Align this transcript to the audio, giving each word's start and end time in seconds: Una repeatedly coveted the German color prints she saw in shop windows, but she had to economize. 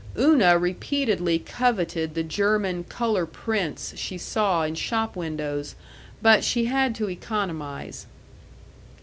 Una 0.17 0.57
repeatedly 0.57 1.37
coveted 1.37 2.15
the 2.15 2.23
German 2.23 2.83
color 2.85 3.27
prints 3.27 3.95
she 3.95 4.17
saw 4.17 4.63
in 4.63 4.73
shop 4.73 5.15
windows, 5.15 5.75
but 6.23 6.43
she 6.43 6.65
had 6.65 6.95
to 6.95 7.07
economize. 7.07 8.07